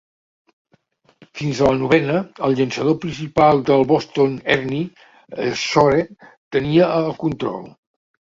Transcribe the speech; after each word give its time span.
Fins 1.39 1.59
a 1.59 1.67
la 1.67 1.75
novena, 1.81 2.15
el 2.47 2.55
llançador 2.59 2.95
principal 3.03 3.61
del 3.69 3.85
Boston 3.93 4.33
Ernie 4.55 5.51
Shore 5.65 6.01
tenia 6.57 6.91
el 7.03 7.13
control. 7.25 7.71